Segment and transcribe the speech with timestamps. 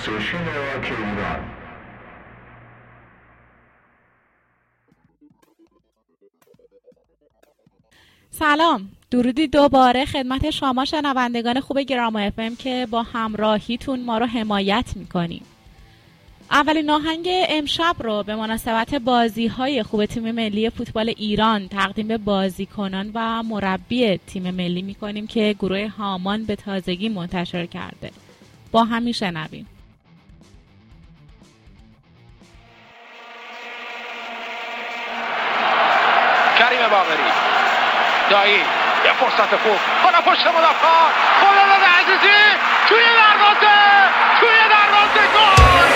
[0.00, 1.40] استیشن راک ایران
[8.30, 8.88] سلام.
[9.10, 15.44] درودی دوباره خدمت شما شنوندگان خوب گرام افم که با همراهیتون ما رو حمایت می‌کنیم.
[16.50, 22.18] اولین آهنگ امشب رو به مناسبت بازی های خوب تیم ملی فوتبال ایران تقدیم به
[22.18, 28.10] بازیکنان و مربی تیم ملی می‌کنیم که گروه هامان به تازگی منتشر کرده.
[28.72, 29.66] با هم میشنویم.
[36.90, 37.32] باقری.
[38.30, 38.64] دایی
[39.04, 39.78] یه فرصت خوب.
[40.02, 40.88] حالا پشت مدافع.
[41.40, 42.40] خلال عزیزی.
[42.88, 43.76] توی دروازه.
[44.40, 45.26] توی دروازه.
[45.34, 45.89] گل!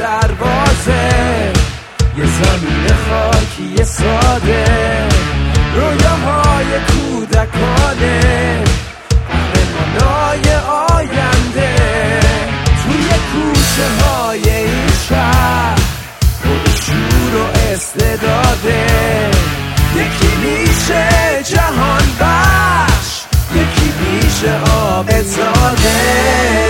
[0.00, 1.52] دروازه.
[2.18, 4.64] یه زمین خاکی ساده.
[5.74, 8.64] رویاهای کودکانه.
[9.28, 10.54] قهرمانای
[10.96, 11.74] آینده.
[12.82, 15.78] توی کوچه های این شهر.
[16.44, 18.86] پر شور و استعداده.
[19.96, 21.08] یکی میشه
[21.44, 23.22] جهان بخش.
[23.54, 26.69] یکی میشه آب زاده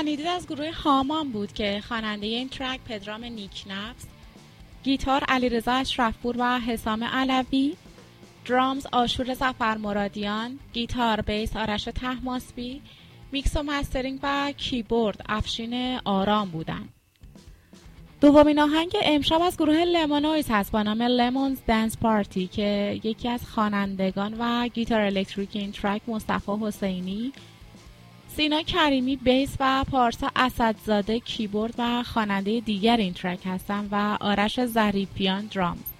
[0.00, 4.06] شنیدید از گروه هامان بود که خواننده این track پدرام نیکنفس
[4.84, 7.76] گیتار علیرضا اشرفپور و حسام علوی
[8.46, 12.82] drums آشور ظفر مرادیان گیتار bass آرش طهماسبی
[13.32, 16.88] میکس و mastering و کیبورد افشین آرام بودند.
[18.20, 23.46] دومین آهنگ امشب از گروه لمونویز هست با نام Lemons Dance Party که یکی از
[23.46, 27.32] خوانندگان و گیتار الکتریک این track مصطفی حسینی
[28.36, 34.66] سینا کریمی بیس و پارسا اسدزاده کیبورد و خواننده دیگر این ترک هستن و آرش
[34.66, 35.94] ظریفیان درامز.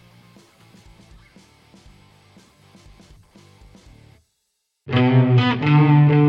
[5.57, 6.24] I've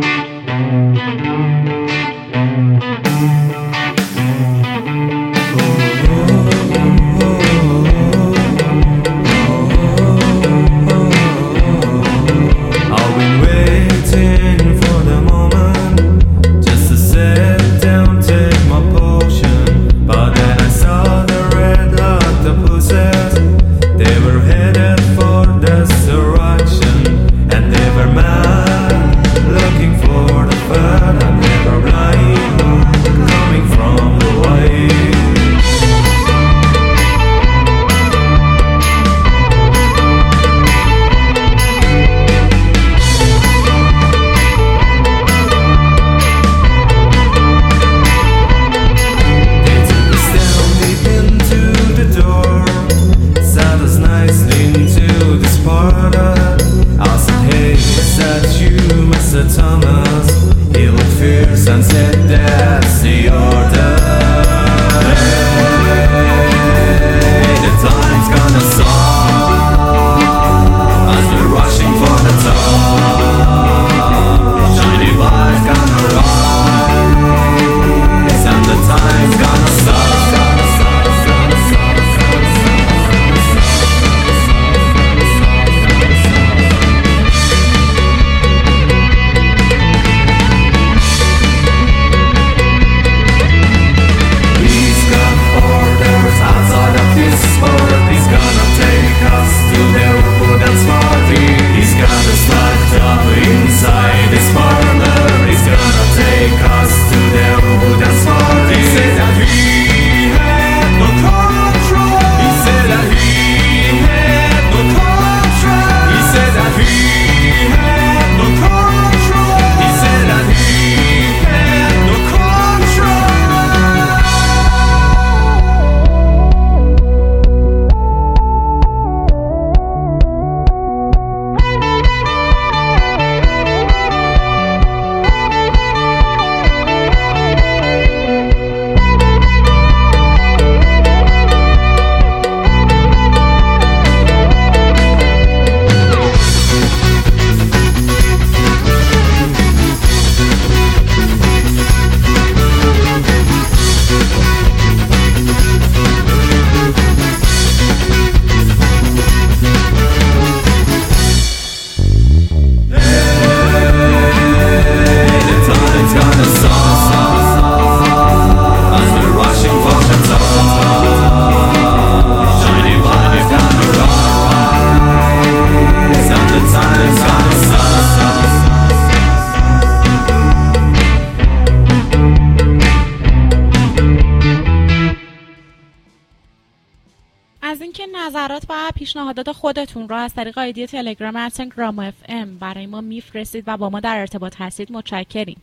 [189.15, 193.89] پیشنهادات خودتون را از طریق ID تلگرام اتن گرام FM برای ما میفرستید و با
[193.89, 194.91] ما در ارتباط هستید.
[194.91, 195.61] متشکریم.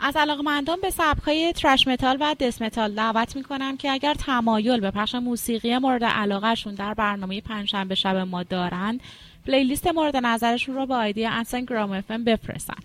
[0.00, 4.90] از علاقمندان به سبکهای thrash metal و death metal دعوت می‌کنم که اگر تمایل به
[4.90, 9.00] پخش موسیقی مورد علاقهشون در برنامه پنجشنبه شب ما دارند
[9.46, 12.78] playlist مورد نظرشون رو با ID انسن گرام ام بفرستن.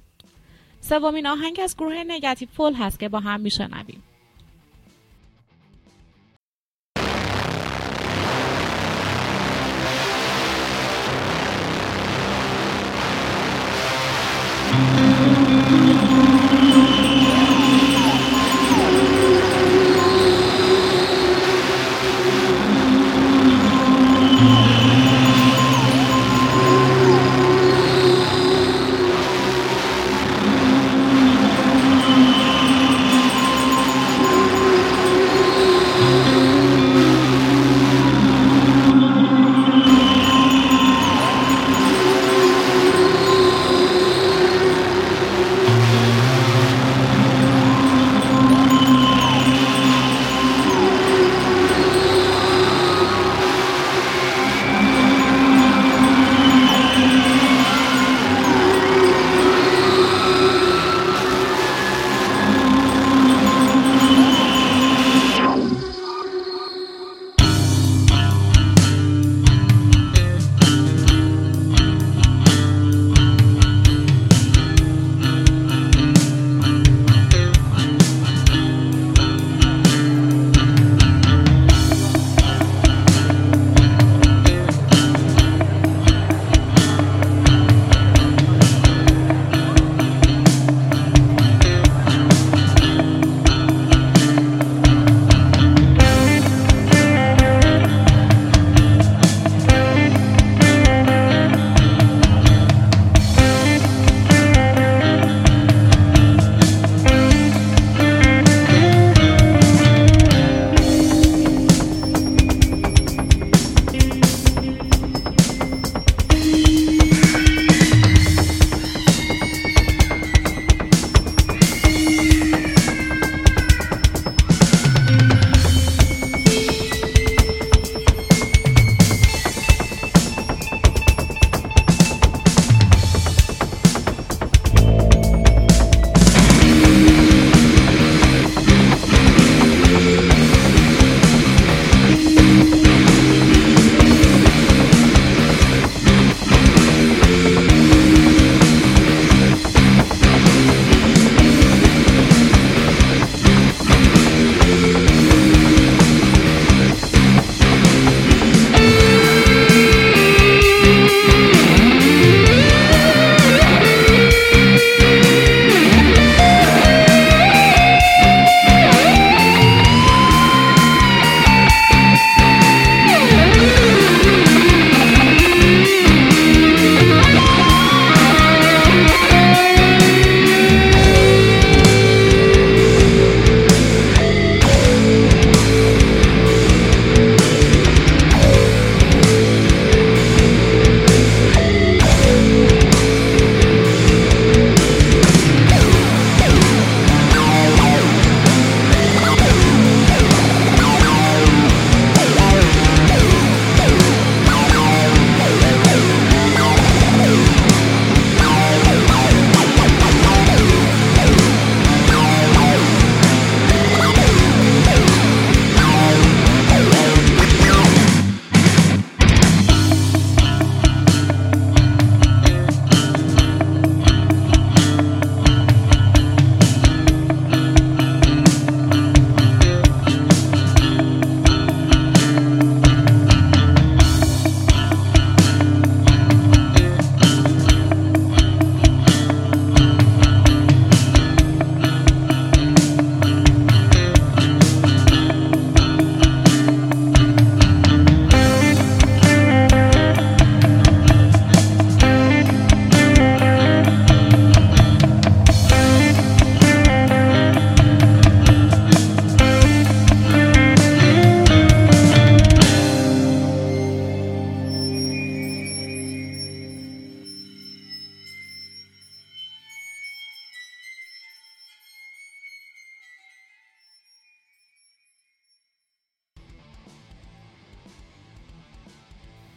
[0.81, 4.03] سومین آهنگ از گروه نگاتیو فول هست که با هم میشنویم.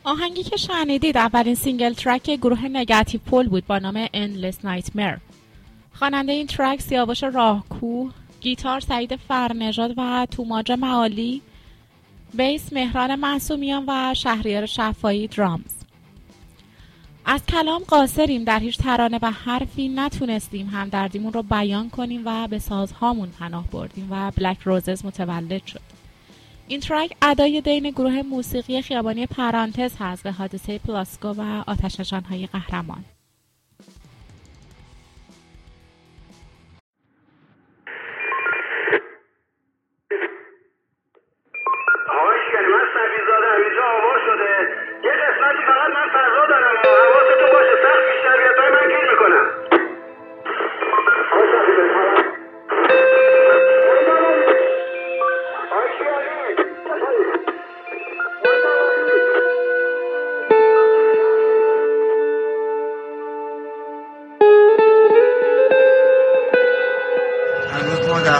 [0.08, 5.20] آهنگی که شنیدید اولین single track گروه نگاتیو پول بود با نام Endless Nightmare.
[5.92, 8.10] خواننده این track سیاوش راهکو
[8.40, 11.42] گیتار سعید فرنژاد و توماج معالی
[12.34, 15.74] bass مهران معصومیان و شهریار شفایی drums.
[17.24, 22.48] از کلام قاصریم در هیچ ترانه و حرفی نتونستیم هم دردیمون رو بیان کنیم و
[22.48, 25.97] به سازهامون پناه بردیم و Black Roses متولد شد.
[26.68, 32.46] این ترک ادای دین گروه موسیقی خیابانی پرانتز هست به حادثه پلاسکو و آتش های
[32.46, 33.04] قهرمان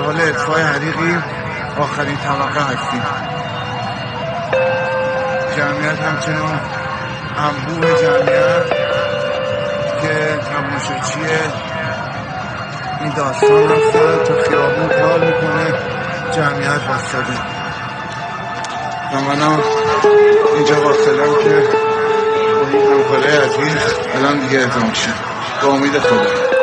[0.08, 1.24] حال اطفای حریقیم
[1.78, 3.02] آخرین طبقه هستیم.
[5.56, 6.60] جمعیت همچنان
[7.38, 8.66] انبوه جمعیت
[10.02, 11.20] که تماشاچی
[13.00, 15.74] این داستان هستن تو خیابون کار می‌کنه.
[16.36, 17.38] جمعیت وستاده
[19.12, 19.60] و منم
[20.54, 21.62] اینجا واصلم که
[22.60, 23.76] با این همکاره عزیز
[24.14, 25.10] الان دیگه اعزام شد
[25.62, 26.57] با امید خدا.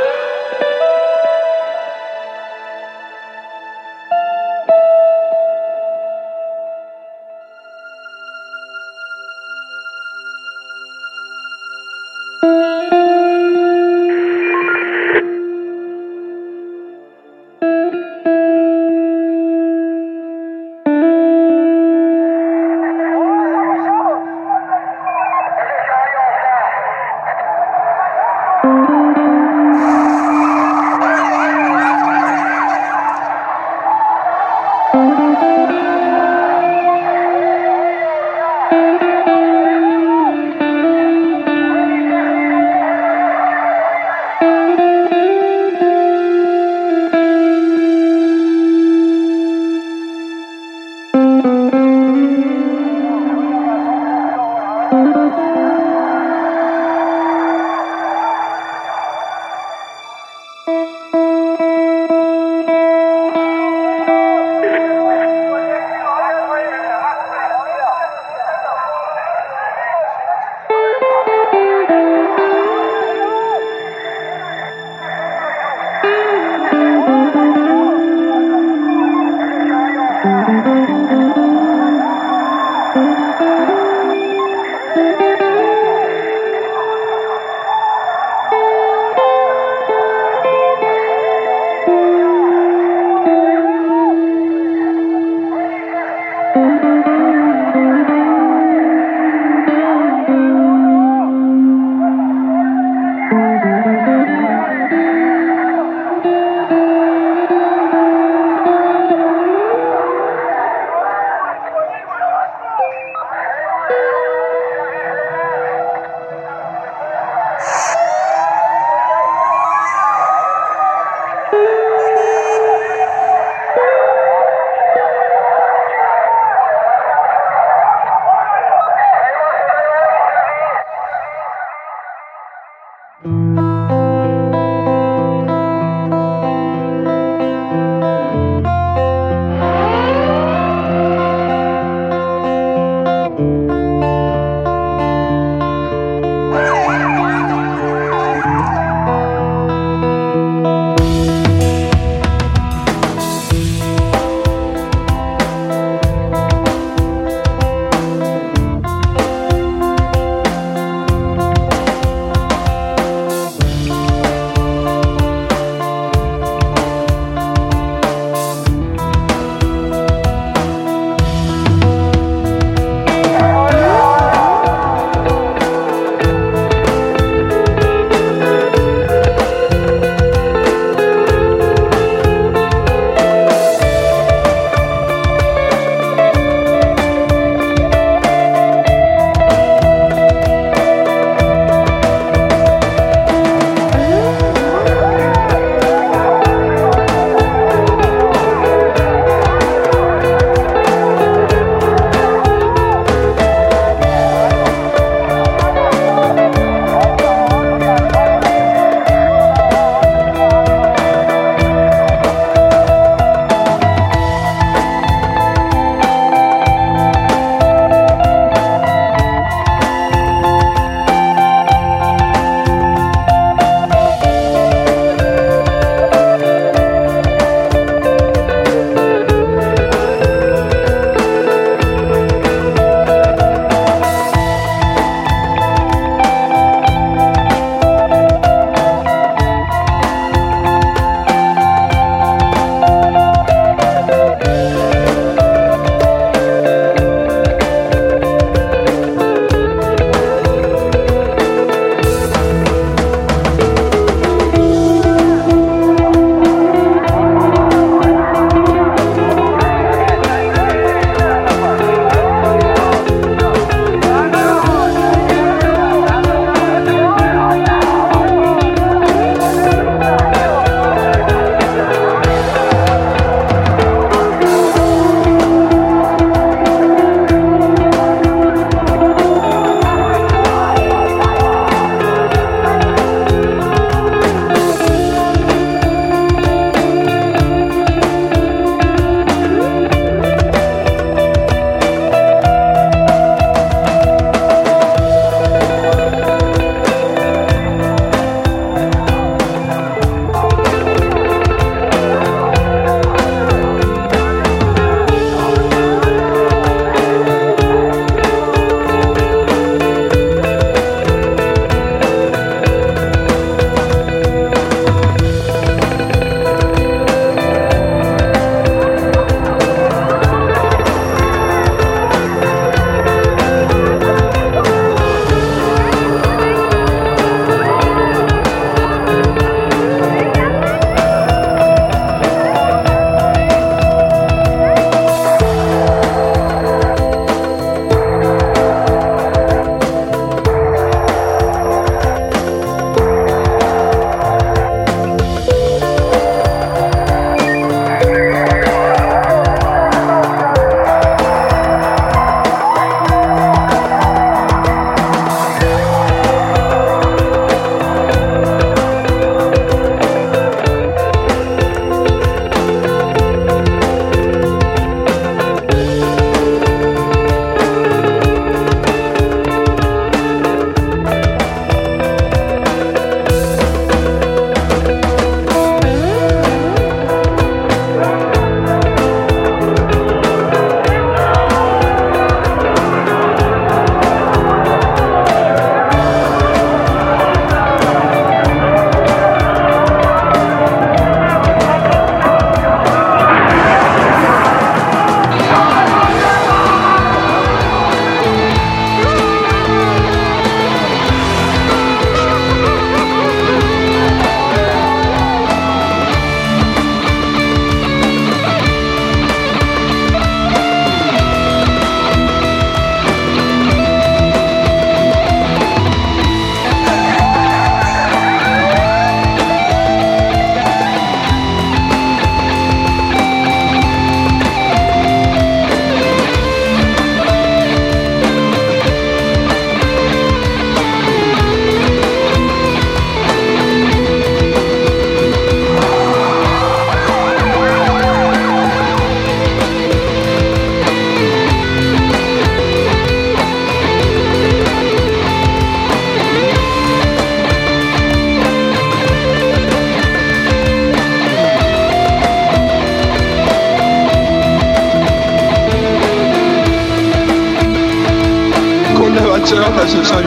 [459.85, 460.24] That's just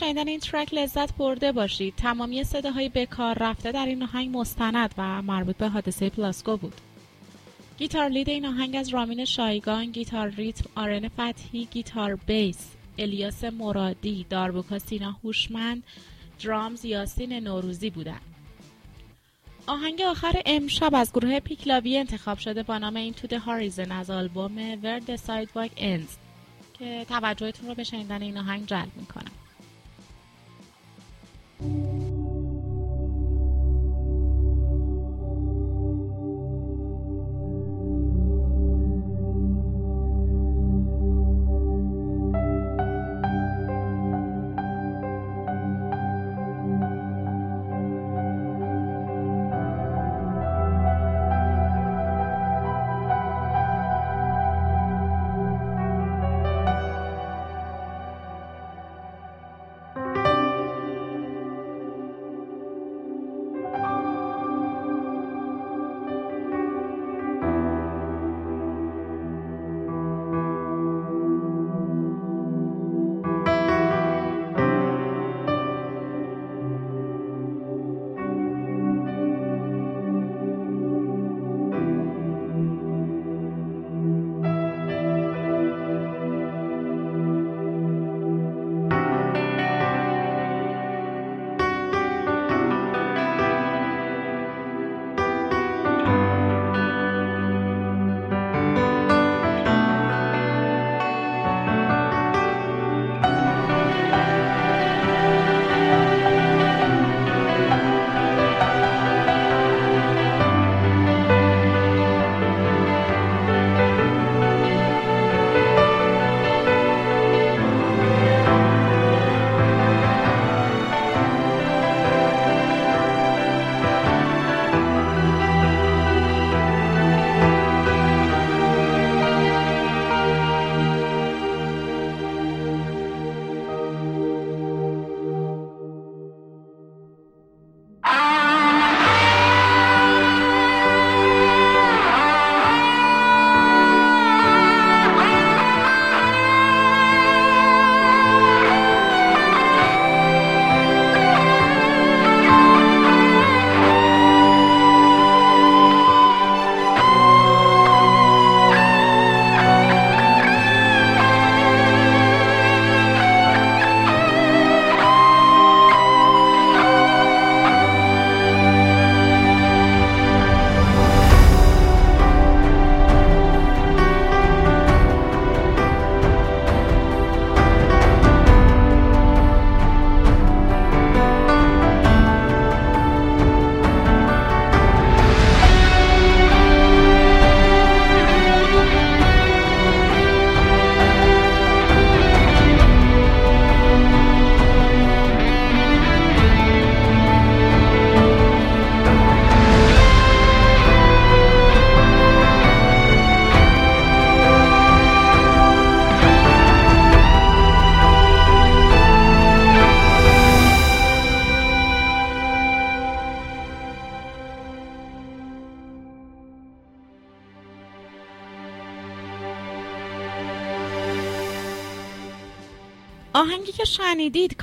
[0.00, 1.94] شنیدن این track لذت برده باشید.
[1.96, 6.80] تمامی صداهای بکار رفته در این آهنگ مستند و مربوط به حادثه پلاسکو بود.
[7.78, 12.68] گیتار lead این آهنگ از رامین شایگان گیتار ریتم آرن فتحی گیتار bass
[12.98, 15.82] الیاس مرادی داربوکا سینا هوشمند
[16.44, 18.20] drums یاسین نوروزی بودند
[19.66, 25.16] آهنگ آخر امشب از گروه پیکلاوی انتخاب شده با نام Into Horizon از آلبوم Where
[25.16, 26.16] the Sidewalk Ends
[26.78, 29.27] که توجهتون رو به شنیدن این آهنگ جلب می‌کنم.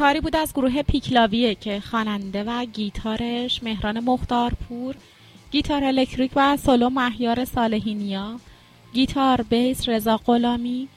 [0.06, 4.96] کاری بود از گروه پیکلاویه که خواننده و گیتارش مهران مختارپور
[5.52, 8.40] گیتار الکتریک و سولو مهیار صالحینیا
[8.94, 10.88] گیتار bass رضا غلامی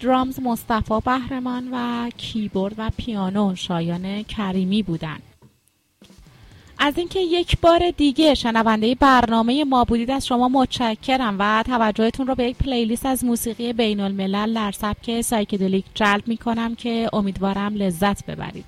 [0.00, 5.29] drums مصطفی بهرمان و کیبورد و پیانو شایان کریمی بودند.
[6.82, 12.34] از اینکه یک بار دیگه شنونده برنامه ما بودید از شما متشکرم و توجهتون رو
[12.34, 17.74] به یک playlist از موسیقی بین الملل در سبک psychedelic جلب می کنم که امیدوارم
[17.74, 18.64] لذت ببرید.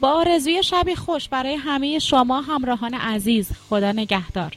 [0.00, 4.52] با آرزوی شبی خوش برای همه شما همراهان عزیز خدا نگهدار.